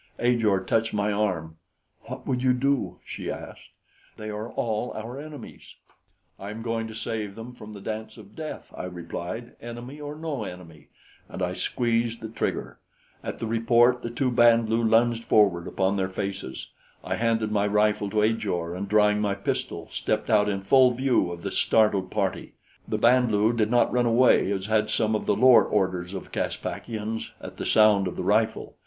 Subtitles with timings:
[0.17, 1.57] Ajor touched my arm.
[2.05, 3.69] "What would you do?" she asked.
[4.17, 5.75] "They are all our enemies."
[6.39, 10.15] "I am going to save him from the dance of death," I replied, "enemy or
[10.15, 10.87] no enemy,"
[11.29, 12.79] and I squeezed the trigger.
[13.23, 16.69] At the report, the two Band lu lunged forward upon their faces.
[17.03, 21.31] I handed my rifle to Ajor, and drawing my pistol, stepped out in full view
[21.31, 22.53] of the startled party.
[22.87, 26.31] The Band lu did not run away as had some of the lower orders of
[26.31, 28.73] Caspakians at the sound of the rifle.